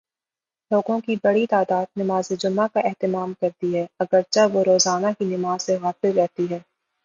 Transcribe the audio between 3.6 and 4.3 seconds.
ہے، اگر